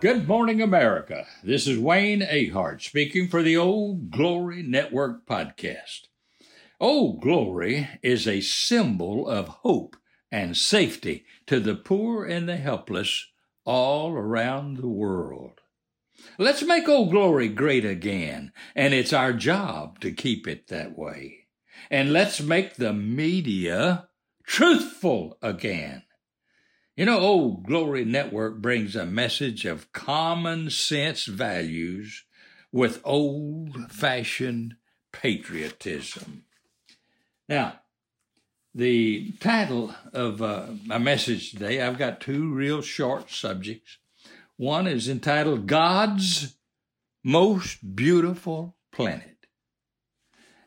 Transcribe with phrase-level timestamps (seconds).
[0.00, 1.26] Good morning, America.
[1.42, 6.08] This is Wayne Ahart speaking for the Old Glory Network podcast.
[6.78, 9.96] Old Glory is a symbol of hope
[10.30, 13.26] and safety to the poor and the helpless
[13.64, 15.60] all around the world.
[16.38, 21.46] Let's make Old Glory great again, and it's our job to keep it that way.
[21.90, 24.08] And let's make the media
[24.44, 26.02] truthful again.
[26.96, 32.24] You know, Old Glory Network brings a message of common sense values
[32.72, 34.76] with old fashioned
[35.12, 36.44] patriotism.
[37.48, 37.80] Now,
[38.74, 43.98] the title of uh, my message today, I've got two real short subjects.
[44.60, 46.54] One is entitled God's
[47.24, 49.46] Most Beautiful Planet.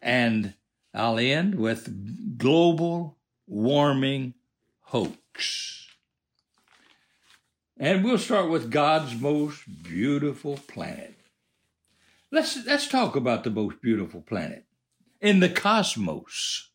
[0.01, 0.55] And
[0.95, 4.33] I'll end with Global Warming
[4.85, 5.85] Hoax.
[7.77, 11.13] And we'll start with God's most beautiful planet.
[12.31, 14.65] Let's, let's talk about the most beautiful planet.
[15.21, 16.71] In the cosmos,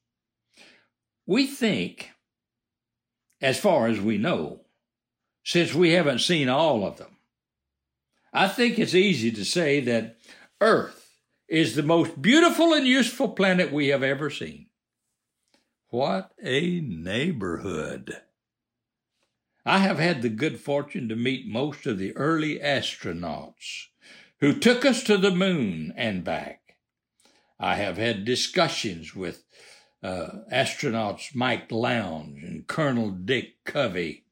[1.26, 2.12] we think,
[3.40, 4.60] as far as we know,
[5.48, 7.16] since we haven't seen all of them,
[8.34, 10.18] I think it's easy to say that
[10.60, 11.08] Earth
[11.48, 14.66] is the most beautiful and useful planet we have ever seen.
[15.88, 18.20] What a neighborhood!
[19.64, 23.86] I have had the good fortune to meet most of the early astronauts
[24.40, 26.76] who took us to the moon and back.
[27.58, 29.44] I have had discussions with
[30.02, 34.26] uh, astronauts Mike Lounge and Colonel Dick Covey,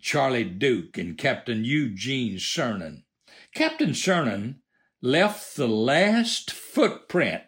[0.00, 3.04] Charlie Duke, and Captain Eugene Cernan.
[3.54, 4.56] Captain Cernan
[5.00, 7.42] left the last footprint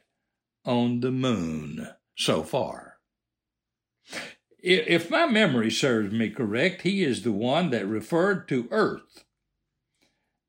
[0.65, 2.89] on the moon so far
[4.61, 9.25] if my memory serves me correct, he is the one that referred to Earth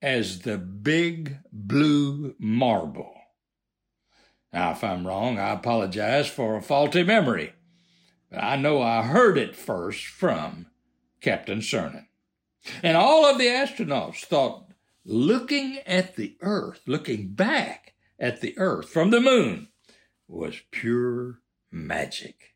[0.01, 3.13] as the big blue marble.
[4.51, 7.53] Now, if I'm wrong, I apologize for a faulty memory.
[8.31, 10.67] But I know I heard it first from
[11.21, 12.05] Captain Cernan.
[12.83, 14.65] And all of the astronauts thought
[15.05, 19.69] looking at the Earth, looking back at the Earth from the moon,
[20.27, 21.39] was pure
[21.71, 22.55] magic.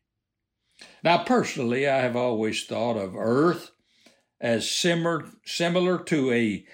[1.02, 3.70] Now, personally, I have always thought of Earth
[4.40, 6.66] as similar, similar to a,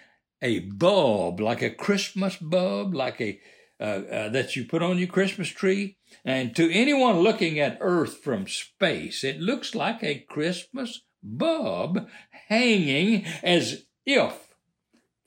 [0.43, 3.41] a bulb, like a Christmas bulb, like a
[3.81, 5.97] uh, uh, that you put on your Christmas tree.
[6.23, 12.09] And to anyone looking at Earth from space, it looks like a Christmas bulb
[12.49, 14.55] hanging as if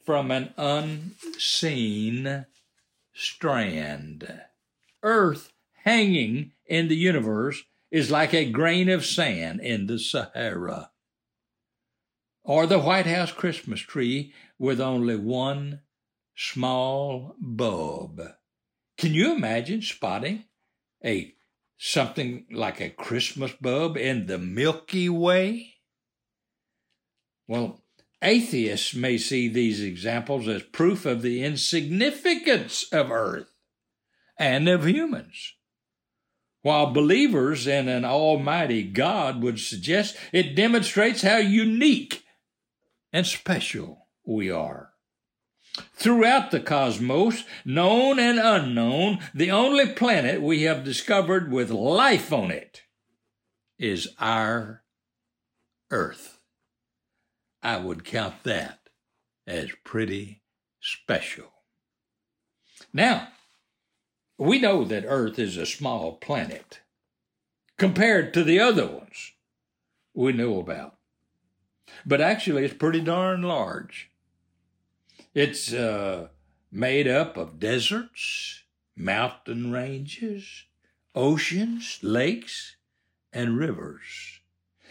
[0.05, 2.45] from an unseen
[3.13, 4.41] strand.
[5.01, 10.91] Earth hanging in the universe is like a grain of sand in the Sahara.
[12.43, 15.81] Or the White House Christmas tree with only one
[16.35, 18.21] small bulb.
[18.97, 20.45] Can you imagine spotting
[21.03, 21.35] a
[21.77, 25.72] something like a Christmas bulb in the Milky Way?
[27.47, 27.81] Well,
[28.21, 33.51] atheists may see these examples as proof of the insignificance of Earth
[34.37, 35.53] and of humans
[36.63, 42.23] while believers in an almighty God would suggest it demonstrates how unique
[43.11, 44.93] and special we are.
[45.93, 52.49] Throughout the cosmos, known and unknown, the only planet we have discovered with life on
[52.49, 52.83] it
[53.77, 54.83] is our
[55.91, 56.39] Earth.
[57.63, 58.89] I would count that
[59.47, 60.41] as pretty
[60.81, 61.51] special.
[62.91, 63.29] Now,
[64.37, 66.81] we know that Earth is a small planet
[67.77, 69.31] compared to the other ones
[70.13, 70.97] we know about.
[72.05, 74.09] But actually, it's pretty darn large.
[75.33, 76.27] It's uh,
[76.71, 78.63] made up of deserts,
[78.95, 80.65] mountain ranges,
[81.15, 82.75] oceans, lakes,
[83.31, 84.41] and rivers.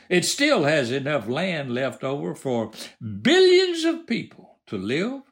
[0.08, 2.70] It still has enough land left over for
[3.00, 5.22] billions of people to live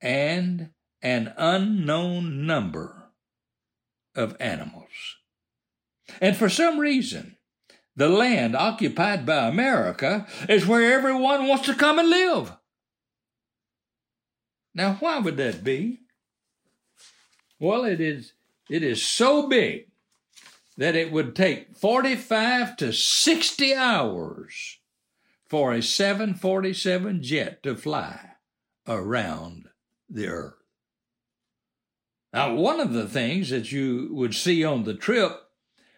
[0.00, 0.70] and
[1.02, 3.10] an unknown number
[4.14, 5.16] of animals.
[6.20, 7.36] And for some reason,
[7.94, 12.52] the land occupied by America is where everyone wants to come and live.
[14.74, 16.00] Now, why would that be?
[17.58, 18.32] Well, it is,
[18.68, 19.86] it is so big
[20.76, 24.78] that it would take 45 to 60 hours
[25.48, 28.32] for a 747 jet to fly
[28.86, 29.68] around
[30.08, 30.54] the earth.
[32.32, 35.40] Now, one of the things that you would see on the trip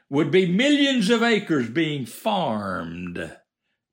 [0.09, 3.37] would be millions of acres being farmed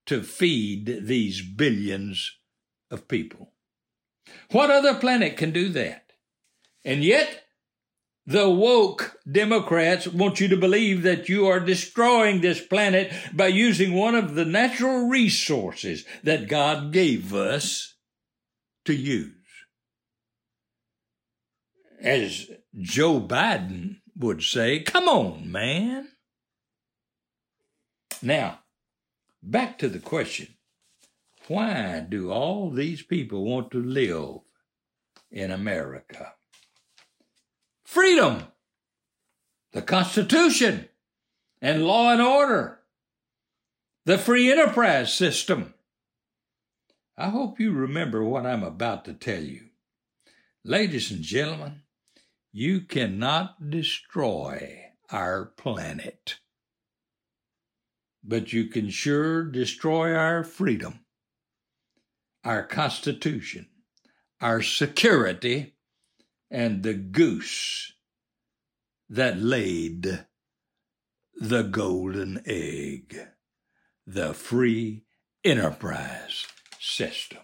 [0.06, 2.38] to feed these billions
[2.92, 3.52] of people.
[4.52, 6.12] What other planet can do that?
[6.84, 7.45] And yet,
[8.26, 13.94] the woke Democrats want you to believe that you are destroying this planet by using
[13.94, 17.96] one of the natural resources that God gave us
[18.86, 19.32] to use.
[22.02, 22.50] As
[22.80, 26.08] Joe Biden would say, come on, man.
[28.22, 28.60] Now,
[29.44, 30.48] back to the question
[31.48, 34.40] why do all these people want to live
[35.30, 36.34] in America?
[37.86, 38.44] Freedom,
[39.72, 40.90] the Constitution,
[41.62, 42.80] and law and order,
[44.06, 45.74] the free enterprise system.
[47.18, 49.68] I hope you remember what I'm about to tell you.
[50.66, 51.84] Ladies and gentlemen,
[52.52, 56.40] you cannot destroy our planet,
[58.24, 61.06] but you can sure destroy our freedom
[62.46, 63.68] our Constitution,
[64.40, 65.75] our security,
[66.50, 67.94] and the goose
[69.10, 70.26] that laid
[71.36, 73.18] the golden egg,
[74.08, 75.04] the free
[75.44, 76.46] enterprise
[76.80, 77.40] system.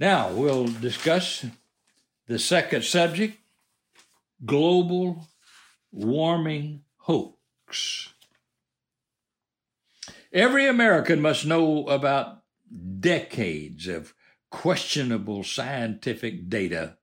[0.00, 1.46] Now we'll discuss
[2.26, 3.38] the second subject
[4.44, 5.28] global
[5.92, 8.08] warming hoax.
[10.32, 12.42] Every American must know about
[13.00, 14.14] decades of
[14.52, 16.96] questionable scientific data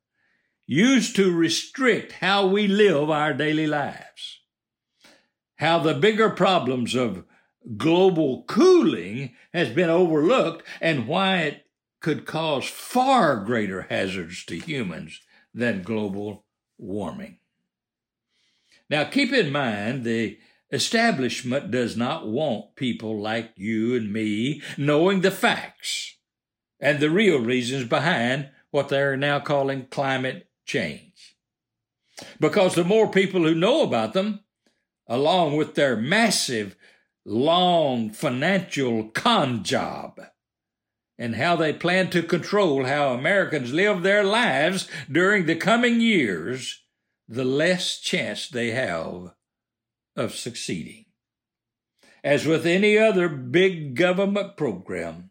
[0.65, 4.39] used to restrict how we live our daily lives.
[5.55, 7.25] How the bigger problems of
[7.75, 11.65] global cooling has been overlooked and why it
[11.99, 15.19] could cause far greater hazards to humans
[15.53, 16.45] than global
[16.77, 17.39] warming.
[18.89, 20.37] Now keep in mind the
[20.71, 26.18] Establishment does not want people like you and me knowing the facts
[26.79, 31.35] and the real reasons behind what they're now calling climate change.
[32.39, 34.41] Because the more people who know about them,
[35.07, 36.75] along with their massive,
[37.25, 40.19] long financial con job,
[41.17, 46.83] and how they plan to control how Americans live their lives during the coming years,
[47.27, 49.33] the less chance they have
[50.15, 51.05] of succeeding.
[52.23, 55.29] As with any other big government program,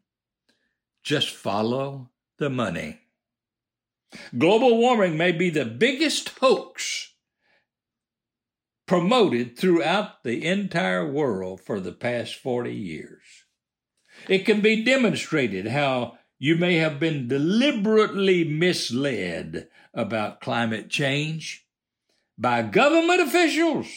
[1.03, 3.00] just follow the money.
[4.37, 7.12] Global warming may be the biggest hoax
[8.87, 13.23] promoted throughout the entire world for the past 40 years.
[14.29, 21.67] It can be demonstrated how you may have been deliberately misled about climate change
[22.39, 23.89] by government officials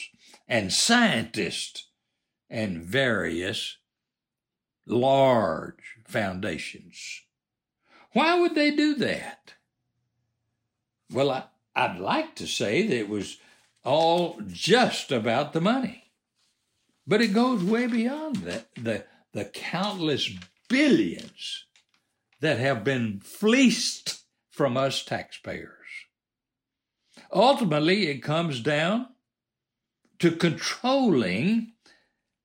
[0.48, 1.88] and scientists
[2.50, 3.78] and various
[4.86, 7.22] large foundations.
[8.14, 9.54] Why would they do that?
[11.12, 11.44] Well, I,
[11.76, 13.38] I'd like to say that it was
[13.84, 16.12] all just about the money.
[17.08, 18.68] But it goes way beyond that.
[18.76, 20.30] The, the countless
[20.70, 21.66] billions
[22.42, 25.70] that have been fleeced from us taxpayers.
[27.34, 29.08] Ultimately, it comes down
[30.20, 31.74] to controlling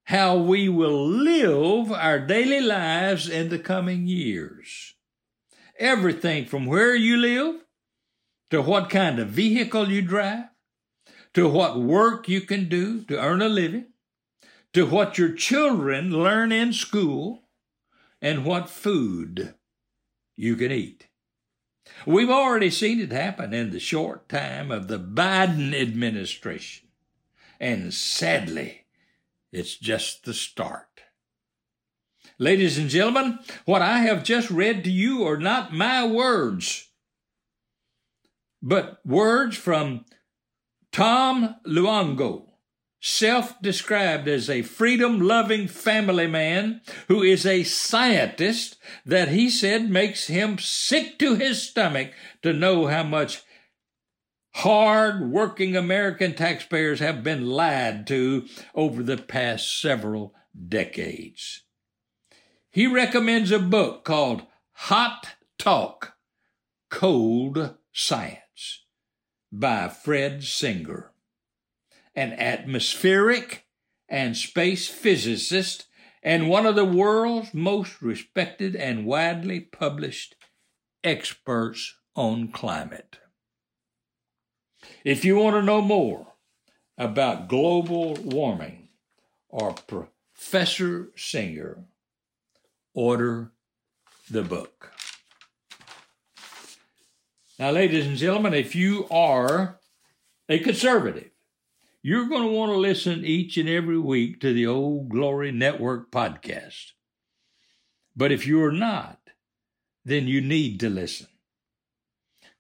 [0.06, 4.94] how we will live our daily lives in the coming years.
[5.80, 7.56] Everything from where you live,
[8.50, 10.44] to what kind of vehicle you drive,
[11.34, 13.86] to what work you can do to earn a living,
[14.72, 17.42] to what your children learn in school,
[18.22, 19.54] and what food
[20.36, 21.08] you can eat.
[22.06, 26.88] We've already seen it happen in the short time of the Biden administration.
[27.58, 28.85] And sadly,
[29.52, 30.86] it's just the start.
[32.38, 36.90] Ladies and gentlemen, what I have just read to you are not my words,
[38.62, 40.04] but words from
[40.92, 42.44] Tom Luongo,
[43.00, 48.76] self described as a freedom loving family man who is a scientist
[49.06, 52.12] that he said makes him sick to his stomach
[52.42, 53.42] to know how much
[54.60, 60.34] hard working American taxpayers have been lied to over the past several
[60.68, 61.64] decades.
[62.70, 66.14] He recommends a book called Hot Talk
[66.88, 68.86] Cold Science
[69.52, 71.12] by Fred Singer,
[72.14, 73.66] an atmospheric
[74.08, 75.86] and space physicist
[76.22, 80.34] and one of the world's most respected and widely published
[81.04, 83.18] experts on climate.
[85.04, 86.26] If you want to know more
[86.98, 88.88] about global warming
[89.48, 91.84] or Professor Singer,
[92.94, 93.52] order
[94.30, 94.92] the book.
[97.58, 99.78] Now, ladies and gentlemen, if you are
[100.48, 101.30] a conservative,
[102.02, 106.10] you're going to want to listen each and every week to the Old Glory Network
[106.10, 106.92] podcast.
[108.14, 109.18] But if you're not,
[110.04, 111.26] then you need to listen.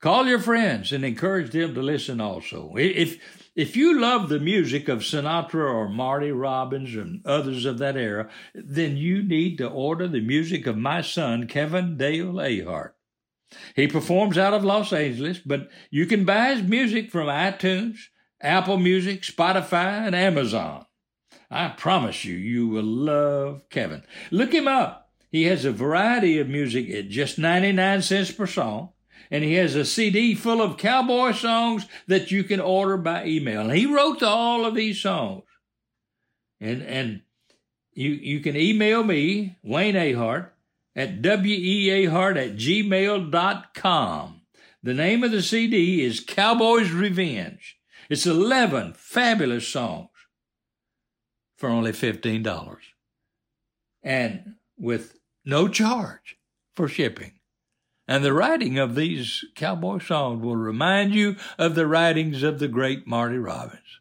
[0.00, 2.74] Call your friends and encourage them to listen also.
[2.76, 3.18] If
[3.54, 8.28] if you love the music of Sinatra or Marty Robbins and others of that era,
[8.54, 12.92] then you need to order the music of my son, Kevin Dale Ahart.
[13.74, 17.96] He performs out of Los Angeles, but you can buy his music from iTunes,
[18.42, 20.84] Apple Music, Spotify, and Amazon.
[21.50, 24.02] I promise you, you will love Kevin.
[24.30, 25.10] Look him up.
[25.30, 28.90] He has a variety of music at just 99 cents per song
[29.30, 33.62] and he has a CD full of cowboy songs that you can order by email.
[33.62, 35.44] And he wrote all of these songs.
[36.60, 37.22] And and
[37.92, 40.50] you you can email me, Wayne Ahart,
[40.94, 44.40] at weahart at gmail.com.
[44.82, 47.76] The name of the CD is Cowboy's Revenge.
[48.08, 50.10] It's 11 fabulous songs
[51.56, 52.76] for only $15
[54.02, 56.36] and with no charge
[56.74, 57.32] for shipping.
[58.08, 62.68] And the writing of these cowboy songs will remind you of the writings of the
[62.68, 64.00] great Marty Robbins.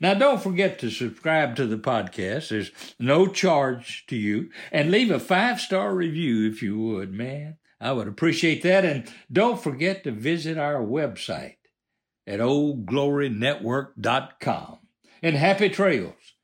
[0.00, 2.48] Now, don't forget to subscribe to the podcast.
[2.48, 4.50] There's no charge to you.
[4.72, 7.58] And leave a five star review if you would, man.
[7.80, 8.84] I would appreciate that.
[8.84, 11.58] And don't forget to visit our website
[12.26, 14.78] at oldglorynetwork.com.
[15.22, 16.34] And happy trails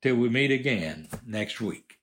[0.00, 1.98] till we meet again next week.